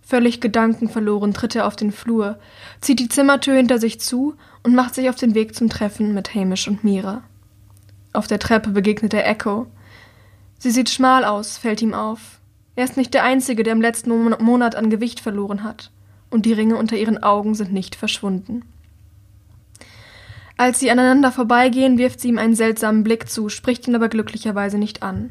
[0.00, 2.38] Völlig gedankenverloren tritt er auf den Flur,
[2.80, 6.34] zieht die Zimmertür hinter sich zu und macht sich auf den Weg zum Treffen mit
[6.34, 7.24] Hamish und Mira.
[8.14, 9.66] Auf der Treppe begegnet er Echo.
[10.58, 12.37] Sie sieht schmal aus, fällt ihm auf.
[12.78, 15.90] Er ist nicht der Einzige, der im letzten Monat an Gewicht verloren hat,
[16.30, 18.62] und die Ringe unter ihren Augen sind nicht verschwunden.
[20.56, 24.78] Als sie aneinander vorbeigehen, wirft sie ihm einen seltsamen Blick zu, spricht ihn aber glücklicherweise
[24.78, 25.30] nicht an.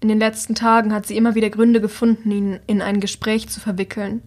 [0.00, 3.60] In den letzten Tagen hat sie immer wieder Gründe gefunden, ihn in ein Gespräch zu
[3.60, 4.22] verwickeln.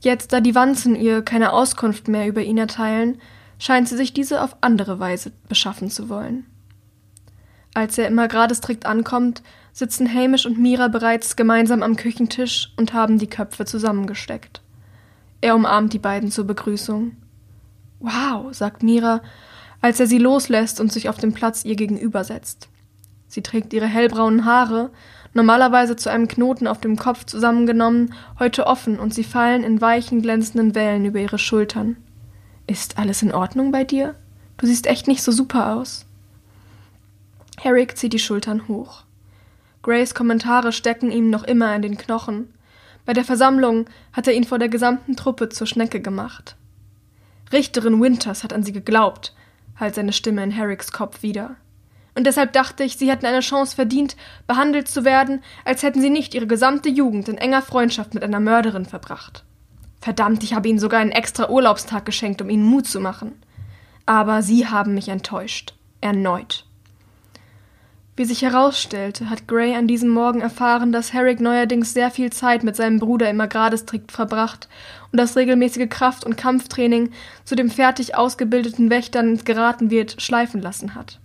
[0.00, 3.20] Jetzt, da die Wanzen ihr keine Auskunft mehr über ihn erteilen,
[3.58, 6.46] scheint sie sich diese auf andere Weise beschaffen zu wollen.
[7.74, 12.92] Als er immer gerade strikt ankommt, sitzen Hamish und Mira bereits gemeinsam am Küchentisch und
[12.92, 14.60] haben die Köpfe zusammengesteckt.
[15.40, 17.16] Er umarmt die beiden zur Begrüßung.
[18.00, 19.22] Wow, sagt Mira,
[19.80, 22.68] als er sie loslässt und sich auf dem Platz ihr gegenüber setzt.
[23.26, 24.90] Sie trägt ihre hellbraunen Haare,
[25.34, 30.20] normalerweise zu einem Knoten auf dem Kopf zusammengenommen, heute offen und sie fallen in weichen,
[30.20, 31.96] glänzenden Wellen über ihre Schultern.
[32.66, 34.14] Ist alles in Ordnung bei dir?
[34.58, 36.04] Du siehst echt nicht so super aus.
[37.58, 39.04] Herrick zieht die Schultern hoch.
[39.82, 42.54] Grays Kommentare stecken ihm noch immer in den Knochen.
[43.04, 46.56] Bei der Versammlung hat er ihn vor der gesamten Truppe zur Schnecke gemacht.
[47.52, 49.34] Richterin Winters hat an sie geglaubt,
[49.78, 51.56] halt seine Stimme in Herricks Kopf wieder.
[52.14, 54.16] Und deshalb dachte ich, sie hätten eine Chance verdient,
[54.46, 58.40] behandelt zu werden, als hätten sie nicht ihre gesamte Jugend in enger Freundschaft mit einer
[58.40, 59.44] Mörderin verbracht.
[60.00, 63.32] Verdammt, ich habe ihnen sogar einen extra Urlaubstag geschenkt, um ihnen Mut zu machen.
[64.04, 65.74] Aber sie haben mich enttäuscht.
[66.00, 66.66] Erneut.
[68.14, 72.62] Wie sich herausstellte, hat Gray an diesem Morgen erfahren, dass Herrick neuerdings sehr viel Zeit
[72.62, 74.68] mit seinem Bruder im Agrardistrikt verbracht
[75.10, 77.10] und das regelmäßige Kraft- und Kampftraining
[77.44, 81.20] zu dem fertig ausgebildeten Wächtern geraten wird, schleifen lassen hat.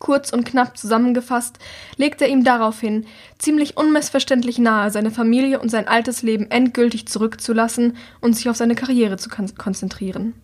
[0.00, 1.58] Kurz und knapp zusammengefasst
[1.96, 3.06] legt er ihm daraufhin
[3.38, 8.74] ziemlich unmissverständlich nahe, seine Familie und sein altes Leben endgültig zurückzulassen und sich auf seine
[8.74, 10.34] Karriere zu kon konzentrieren.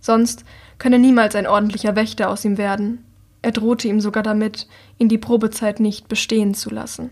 [0.00, 0.44] Sonst
[0.78, 3.04] könne niemals ein ordentlicher Wächter aus ihm werden.
[3.42, 7.10] Er drohte ihm sogar damit, ihn die Probezeit nicht bestehen zu lassen.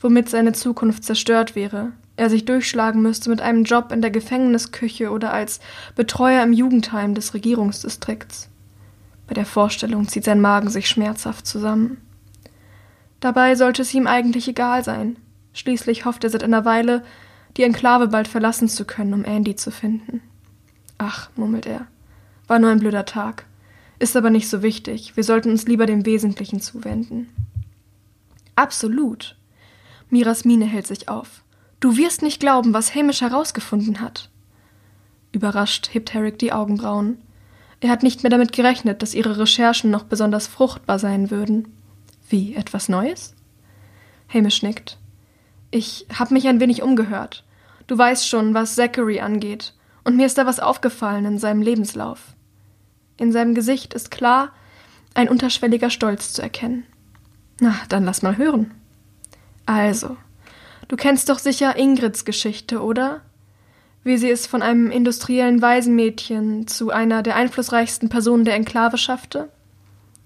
[0.00, 5.10] Womit seine Zukunft zerstört wäre, er sich durchschlagen müsste mit einem Job in der Gefängnisküche
[5.10, 5.60] oder als
[5.94, 8.48] Betreuer im Jugendheim des Regierungsdistrikts.
[9.28, 11.98] Bei der Vorstellung zieht sein Magen sich schmerzhaft zusammen.
[13.20, 15.16] Dabei sollte es ihm eigentlich egal sein.
[15.52, 17.04] Schließlich hofft er seit einer Weile,
[17.56, 20.22] die Enklave bald verlassen zu können, um Andy zu finden.
[20.96, 21.86] Ach, murmelt er,
[22.46, 23.44] war nur ein blöder Tag.
[23.98, 25.16] Ist aber nicht so wichtig.
[25.16, 27.28] Wir sollten uns lieber dem Wesentlichen zuwenden.
[28.54, 29.36] Absolut.
[30.10, 31.42] Miras Miene hält sich auf.
[31.80, 34.30] Du wirst nicht glauben, was Hamish herausgefunden hat.
[35.32, 37.18] Überrascht hebt Herrick die Augenbrauen.
[37.80, 41.68] Er hat nicht mehr damit gerechnet, dass ihre Recherchen noch besonders fruchtbar sein würden.
[42.28, 43.34] Wie, etwas Neues?
[44.32, 44.98] Hamish nickt.
[45.70, 47.44] Ich habe mich ein wenig umgehört.
[47.86, 52.34] Du weißt schon, was Zachary angeht, und mir ist da was aufgefallen in seinem Lebenslauf.
[53.18, 54.52] In seinem Gesicht ist klar
[55.14, 56.86] ein unterschwelliger Stolz zu erkennen.
[57.60, 58.72] Na, dann lass mal hören.
[59.66, 60.16] Also,
[60.86, 63.20] du kennst doch sicher Ingrids Geschichte, oder?
[64.04, 69.50] Wie sie es von einem industriellen Waisenmädchen zu einer der einflussreichsten Personen der Enklave schaffte?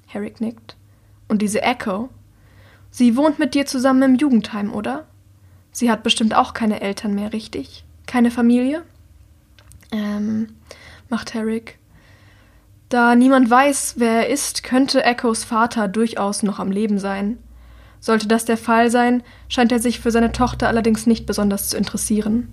[0.07, 0.76] Herrick nickt.
[1.26, 2.11] Und diese Echo?
[2.90, 5.07] Sie wohnt mit dir zusammen im Jugendheim, oder?
[5.72, 7.85] Sie hat bestimmt auch keine Eltern mehr, richtig?
[8.07, 8.83] Keine Familie?
[9.90, 10.48] Ähm,
[11.09, 11.78] macht Herrick.
[12.92, 17.38] Da niemand weiß, wer er ist, könnte Echos Vater durchaus noch am Leben sein.
[18.00, 21.78] Sollte das der Fall sein, scheint er sich für seine Tochter allerdings nicht besonders zu
[21.78, 22.52] interessieren.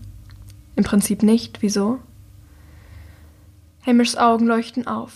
[0.78, 1.62] Im Prinzip nicht.
[1.62, 2.00] Wieso?
[3.86, 5.12] Hamishs Augen leuchten auf.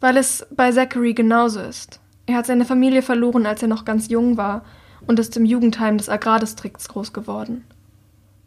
[0.00, 2.00] Weil es bei Zachary genauso ist.
[2.24, 4.64] Er hat seine Familie verloren, als er noch ganz jung war
[5.06, 7.64] und ist im Jugendheim des Agrardistrikts groß geworden.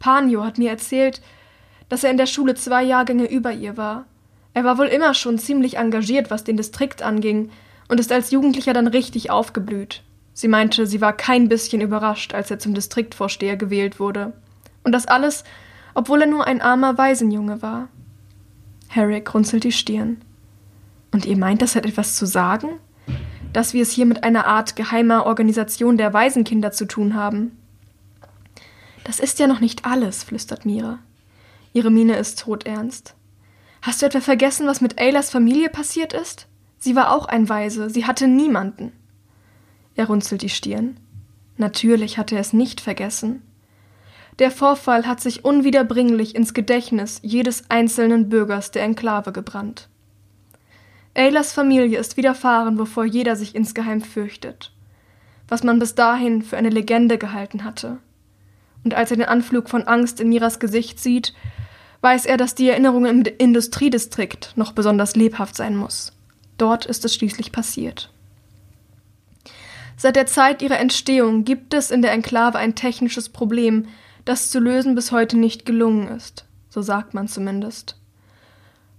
[0.00, 1.22] Panio hat mir erzählt,
[1.88, 4.06] dass er in der Schule zwei Jahrgänge über ihr war
[4.54, 7.50] er war wohl immer schon ziemlich engagiert, was den Distrikt anging,
[7.88, 10.02] und ist als Jugendlicher dann richtig aufgeblüht.
[10.34, 14.32] Sie meinte, sie war kein bisschen überrascht, als er zum Distriktvorsteher gewählt wurde.
[14.82, 15.44] Und das alles,
[15.94, 17.88] obwohl er nur ein armer Waisenjunge war.
[18.88, 20.22] Herrick runzelt die Stirn.
[21.12, 22.68] Und ihr meint, das hat etwas zu sagen?
[23.52, 27.58] Dass wir es hier mit einer Art geheimer Organisation der Waisenkinder zu tun haben?
[29.04, 30.98] Das ist ja noch nicht alles, flüstert Mira.
[31.74, 33.14] Ihre Miene ist todernst.
[33.82, 36.46] Hast du etwa vergessen, was mit Aylas Familie passiert ist?
[36.78, 38.92] Sie war auch ein Waise, sie hatte niemanden.
[39.96, 40.98] Er runzelt die Stirn.
[41.56, 43.42] Natürlich hatte er es nicht vergessen.
[44.38, 49.88] Der Vorfall hat sich unwiederbringlich ins Gedächtnis jedes einzelnen Bürgers der Enklave gebrannt.
[51.14, 54.72] Aylas Familie ist widerfahren, wovor jeder sich insgeheim fürchtet.
[55.48, 57.98] Was man bis dahin für eine Legende gehalten hatte.
[58.84, 61.34] Und als er den Anflug von Angst in Miras Gesicht sieht,
[62.02, 66.12] weiß er, dass die Erinnerung im Industriedistrikt noch besonders lebhaft sein muss.
[66.58, 68.10] Dort ist es schließlich passiert.
[69.96, 73.86] Seit der Zeit ihrer Entstehung gibt es in der Enklave ein technisches Problem,
[74.24, 77.96] das zu lösen bis heute nicht gelungen ist, so sagt man zumindest.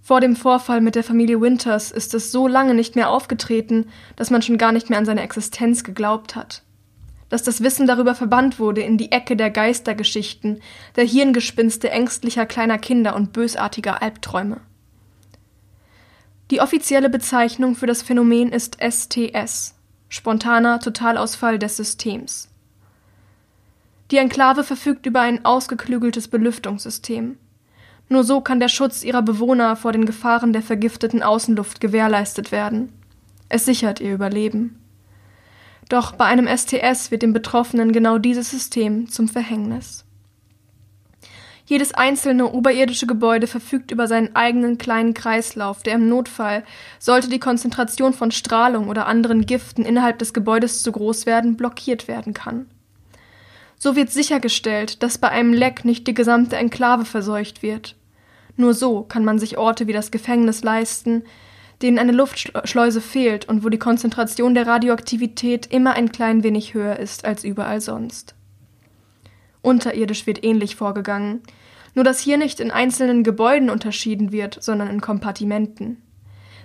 [0.02, 3.86] Vor dem Vorfall mit der Familie Winters ist es so lange nicht mehr aufgetreten,
[4.16, 6.62] dass man schon gar nicht mehr an seine Existenz geglaubt hat
[7.28, 10.60] dass das Wissen darüber verbannt wurde in die Ecke der Geistergeschichten,
[10.96, 14.60] der Hirngespinste ängstlicher kleiner Kinder und bösartiger Albträume.
[16.50, 19.74] Die offizielle Bezeichnung für das Phänomen ist STS,
[20.08, 22.48] spontaner Totalausfall des Systems.
[24.10, 27.38] Die Enklave verfügt über ein ausgeklügeltes Belüftungssystem.
[28.10, 32.92] Nur so kann der Schutz ihrer Bewohner vor den Gefahren der vergifteten Außenluft gewährleistet werden.
[33.48, 34.78] Es sichert ihr Überleben.
[35.94, 40.04] Doch bei einem STS wird dem Betroffenen genau dieses System zum Verhängnis.
[41.66, 46.64] Jedes einzelne oberirdische Gebäude verfügt über seinen eigenen kleinen Kreislauf, der im Notfall,
[46.98, 52.08] sollte die Konzentration von Strahlung oder anderen Giften innerhalb des Gebäudes zu groß werden, blockiert
[52.08, 52.66] werden kann.
[53.78, 57.94] So wird sichergestellt, dass bei einem Leck nicht die gesamte Enklave verseucht wird.
[58.56, 61.22] Nur so kann man sich Orte wie das Gefängnis leisten,
[61.82, 66.98] denen eine Luftschleuse fehlt und wo die Konzentration der Radioaktivität immer ein klein wenig höher
[66.98, 68.34] ist als überall sonst.
[69.62, 71.40] Unterirdisch wird ähnlich vorgegangen,
[71.94, 76.02] nur dass hier nicht in einzelnen Gebäuden unterschieden wird, sondern in Kompartimenten.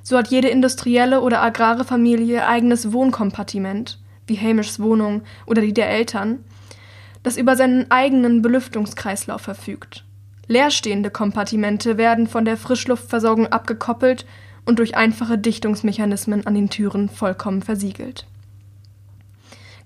[0.03, 5.89] So hat jede industrielle oder agrare Familie eigenes Wohnkompartiment, wie Hamishs Wohnung oder die der
[5.89, 6.43] Eltern,
[7.23, 10.05] das über seinen eigenen Belüftungskreislauf verfügt.
[10.47, 14.25] Leerstehende Kompartimente werden von der Frischluftversorgung abgekoppelt
[14.69, 18.27] und durch einfache Dichtungsmechanismen an den Türen vollkommen versiegelt.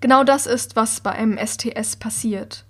[0.02, 2.66] Genau das ist, was bei einem STS passiert.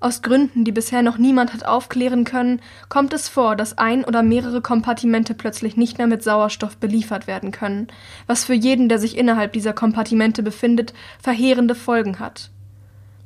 [0.00, 4.22] Aus Gründen, die bisher noch niemand hat aufklären können, kommt es vor, dass ein oder
[4.22, 7.88] mehrere Kompartimente plötzlich nicht mehr mit Sauerstoff beliefert werden können,
[8.26, 12.50] was für jeden, der sich innerhalb dieser Kompartimente befindet, verheerende Folgen hat.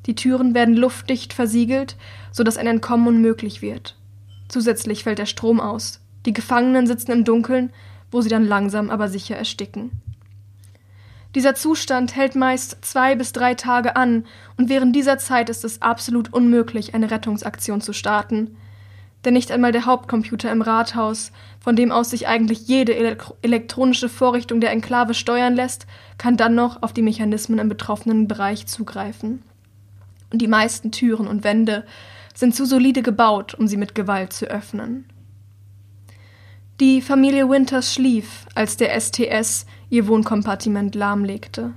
[0.06, 1.94] Die Türen werden luftdicht versiegelt,
[2.32, 3.96] sodass ein Entkommen unmöglich wird.
[4.48, 6.00] Zusätzlich fällt der Strom aus.
[6.26, 7.70] Die Gefangenen sitzen im Dunkeln,
[8.10, 9.90] wo sie dann langsam aber sicher ersticken.
[11.34, 14.24] Dieser Zustand hält meist zwei bis drei Tage an,
[14.56, 18.56] und während dieser Zeit ist es absolut unmöglich, eine Rettungsaktion zu starten.
[19.24, 24.08] Denn nicht einmal der Hauptcomputer im Rathaus, von dem aus sich eigentlich jede elektro elektronische
[24.08, 29.42] Vorrichtung der Enklave steuern lässt, kann dann noch auf die Mechanismen im betroffenen Bereich zugreifen.
[30.32, 31.84] Und die meisten Türen und Wände
[32.34, 35.06] sind zu solide gebaut, um sie mit Gewalt zu öffnen.
[36.78, 41.72] Die Familie Winters schlief, als der STS ihr Wohnkompartiment lahmlegte.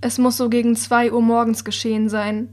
[0.00, 2.48] Es muss so gegen zwei Uhr morgens geschehen sein.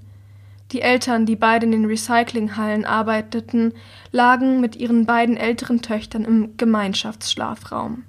[0.71, 3.71] Die Eltern, die beide in den Recyclinghallen arbeiteten,
[4.11, 8.03] lagen mit ihren beiden älteren Töchtern im Gemeinschaftsschlafraum.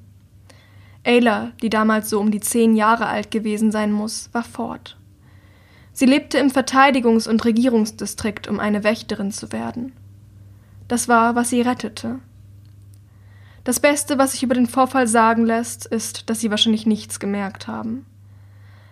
[1.04, 4.96] Ayla, die damals so um die zehn Jahre alt gewesen sein muss, war fort.
[5.92, 9.92] Sie lebte im Verteidigungs- und Regierungsdistrikt, um eine Wächterin zu werden.
[10.88, 12.20] Das war, was sie rettete.
[13.66, 17.66] Das Beste, was sich über den Vorfall sagen lässt, ist, dass sie wahrscheinlich nichts gemerkt
[17.66, 18.06] haben.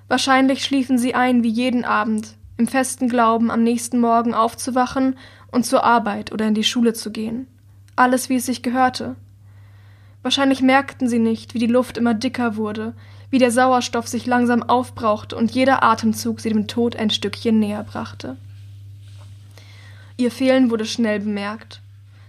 [0.08, 5.16] Wahrscheinlich schliefen sie ein wie jeden Abend, im festen Glauben, am nächsten Morgen aufzuwachen
[5.52, 7.46] und zur Arbeit oder in die Schule zu gehen.
[7.94, 9.14] Alles, wie es sich gehörte.
[10.22, 12.94] Wahrscheinlich merkten sie nicht, wie die Luft immer dicker wurde,
[13.30, 17.84] wie der Sauerstoff sich langsam aufbrauchte und jeder Atemzug sie dem Tod ein Stückchen näher
[17.84, 18.36] brachte.
[20.16, 21.80] Ihr Fehlen wurde schnell bemerkt.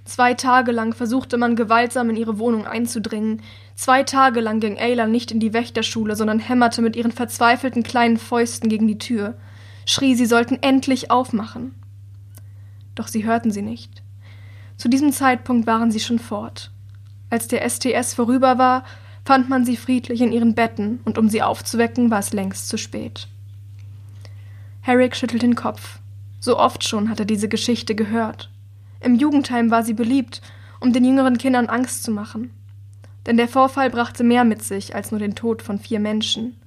[0.05, 3.41] Zwei Tage lang versuchte man gewaltsam in ihre Wohnung einzudringen.
[3.73, 8.17] Zwei Tage lang ging Ayla nicht in die Wächterschule, sondern hämmerte mit ihren verzweifelten kleinen
[8.17, 9.35] Fäusten gegen die Tür,
[9.85, 11.73] schrie, sie sollten endlich aufmachen.
[12.93, 14.03] Doch sie hörten sie nicht.
[14.77, 16.71] Zu diesem Zeitpunkt waren sie schon fort.
[17.31, 18.83] Als der STS vorüber war,
[19.25, 22.77] fand man sie friedlich in ihren Betten, und um sie aufzuwecken, war es längst zu
[22.77, 23.27] spät.
[24.81, 25.99] Herrick schüttelt den Kopf.
[26.39, 28.51] So oft schon hat er diese Geschichte gehört.
[29.05, 30.41] Im Jugendheim war sie beliebt,
[30.79, 32.51] um den jüngeren Kindern Angst zu machen.
[33.27, 36.59] Denn der Vorfall brachte mehr mit sich als nur den Tod von vier Menschen.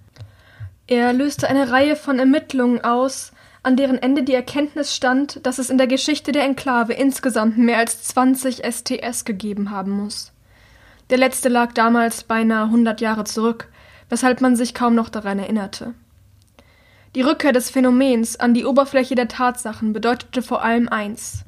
[0.87, 3.33] Er löste eine Reihe von Ermittlungen aus,
[3.65, 7.79] an deren Ende die Erkenntnis stand, dass es in der Geschichte der Enklave insgesamt mehr
[7.79, 10.31] als 20 STS gegeben haben muss.
[11.11, 13.69] Der letzte lag damals beinahe 100 Jahre zurück,
[14.11, 15.93] weshalb man sich kaum noch daran erinnerte.
[17.17, 21.45] Die Rückkehr des Phänomens an die Oberfläche der Tatsachen bedeutete vor allem eins.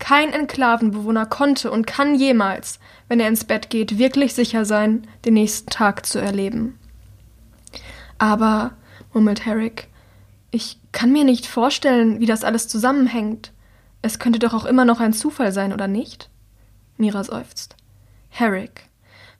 [0.00, 5.34] Kein Enklavenbewohner konnte und kann jemals, wenn er ins Bett geht, wirklich sicher sein, den
[5.34, 6.78] nächsten Tag zu erleben.
[8.18, 8.72] Aber,
[9.12, 9.86] murmelt Herrick,
[10.50, 13.52] ich kann mir nicht vorstellen, wie das alles zusammenhängt.
[14.02, 16.28] Es könnte doch auch immer noch ein Zufall sein, oder nicht?
[16.96, 17.76] Mira seufzt.
[18.30, 18.88] Herrick,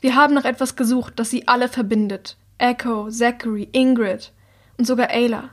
[0.00, 2.36] wir haben nach etwas gesucht, das sie alle verbindet.
[2.58, 4.32] Echo, Zachary, Ingrid
[4.76, 5.50] und sogar Ayla.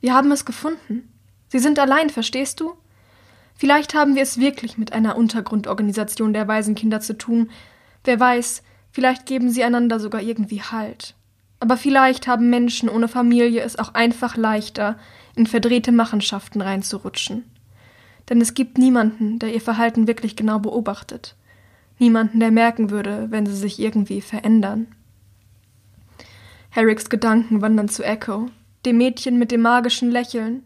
[0.00, 1.12] Wir haben es gefunden.
[1.48, 2.74] Sie sind allein, verstehst du?
[3.54, 7.50] Vielleicht haben wir es wirklich mit einer Untergrundorganisation der Waisenkinder zu tun.
[8.04, 11.14] Wer weiß, vielleicht geben sie einander sogar irgendwie Halt.
[11.60, 14.98] Aber vielleicht haben Menschen ohne Familie es auch einfach leichter,
[15.36, 17.44] in verdrehte Machenschaften reinzurutschen.
[18.28, 21.36] Denn es gibt niemanden, der ihr Verhalten wirklich genau beobachtet.
[21.98, 24.88] Niemanden, der merken würde, wenn sie sich irgendwie verändern.
[26.70, 28.48] Herricks Gedanken wandern zu Echo,
[28.84, 30.64] dem Mädchen mit dem magischen Lächeln,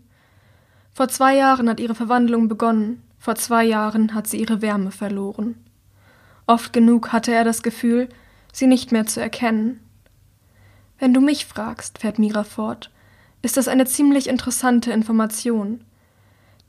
[0.96, 5.62] vor zwei Jahren hat ihre Verwandlung begonnen, vor zwei Jahren hat sie ihre Wärme verloren.
[6.46, 8.08] Oft genug hatte er das Gefühl,
[8.50, 9.78] sie nicht mehr zu erkennen.
[10.98, 12.90] Wenn du mich fragst, fährt Mira fort,
[13.42, 15.84] ist das eine ziemlich interessante Information.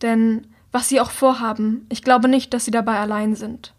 [0.01, 3.73] Denn was sie auch vorhaben, ich glaube nicht, dass sie dabei allein sind.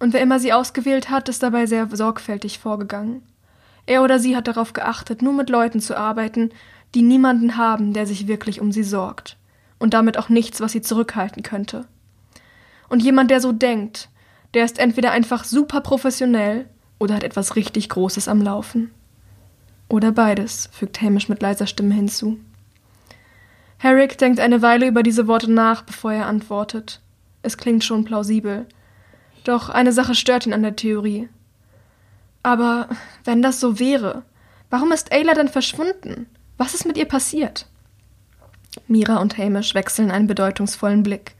[0.00, 3.22] Und wer immer sie ausgewählt hat, ist dabei sehr sorgfältig vorgegangen.
[3.86, 6.50] Er oder sie hat darauf geachtet, nur mit Leuten zu arbeiten,
[6.96, 9.36] die niemanden haben, der sich wirklich um sie sorgt
[9.78, 11.86] und damit auch nichts, was sie zurückhalten könnte.
[12.88, 14.08] Und jemand, der so denkt,
[14.54, 18.90] der ist entweder einfach super professionell oder hat etwas richtig Großes am Laufen.
[19.88, 22.38] Oder beides, fügt Hamish mit leiser Stimme hinzu.
[23.78, 27.00] Herrick denkt eine Weile über diese Worte nach, bevor er antwortet.
[27.42, 28.66] Es klingt schon plausibel.
[29.44, 31.28] Doch eine Sache stört ihn an der Theorie.
[32.42, 32.88] Aber
[33.24, 34.22] wenn das so wäre,
[34.70, 36.26] warum ist Ayla dann verschwunden?
[36.56, 37.66] Was ist mit ihr passiert?
[38.86, 41.34] Mira und Hamish wechseln einen bedeutungsvollen Blick.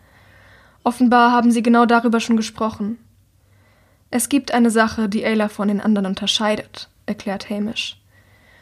[0.83, 2.99] Offenbar haben sie genau darüber schon gesprochen.
[4.11, 8.01] Es gibt eine Sache, die Ayla von den anderen unterscheidet, erklärt Hamish.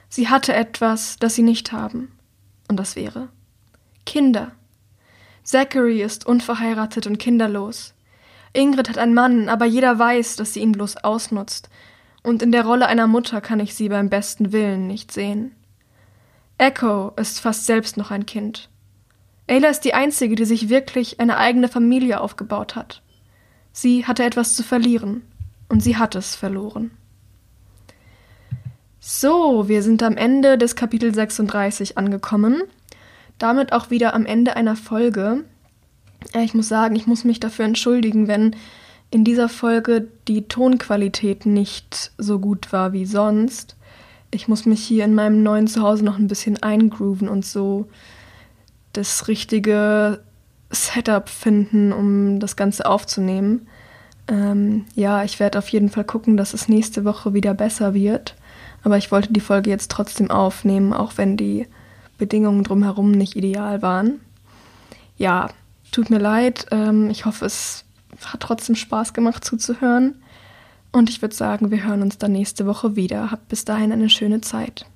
[0.08, 2.12] Sie hatte etwas, das sie nicht haben.
[2.68, 3.28] Und das wäre
[4.06, 4.52] Kinder.
[5.44, 7.94] Zachary ist unverheiratet und kinderlos.
[8.52, 11.68] Ingrid hat einen Mann, aber jeder weiß, dass sie ihn bloß ausnutzt,
[12.22, 15.56] und in der Rolle einer Mutter kann ich sie beim besten Willen nicht sehen.
[16.58, 18.68] Echo ist fast selbst noch ein Kind.
[19.52, 23.02] Ayla ist die einzige, die sich wirklich eine eigene Familie aufgebaut hat.
[23.70, 25.20] Sie hatte etwas zu verlieren,
[25.68, 26.90] und sie hat es verloren.
[28.98, 32.62] So, wir sind am Ende des Kapitel 36 angekommen.
[33.36, 35.44] Damit auch wieder am Ende einer Folge.
[36.34, 38.56] Ich muss sagen, ich muss mich dafür entschuldigen, wenn
[39.10, 43.76] in dieser Folge die Tonqualität nicht so gut war wie sonst.
[44.30, 47.86] Ich muss mich hier in meinem neuen Zuhause noch ein bisschen eingrooven und so
[48.92, 50.20] das richtige
[50.70, 53.66] Setup finden, um das Ganze aufzunehmen.
[54.28, 58.34] Ähm, ja, ich werde auf jeden Fall gucken, dass es nächste Woche wieder besser wird.
[58.84, 61.66] Aber ich wollte die Folge jetzt trotzdem aufnehmen, auch wenn die
[62.18, 64.20] Bedingungen drumherum nicht ideal waren.
[65.16, 65.50] Ja,
[65.92, 66.66] tut mir leid.
[66.70, 67.84] Ähm, ich hoffe, es
[68.24, 70.14] hat trotzdem Spaß gemacht zuzuhören.
[70.90, 73.30] Und ich würde sagen, wir hören uns dann nächste Woche wieder.
[73.30, 74.86] Habt bis dahin eine schöne Zeit.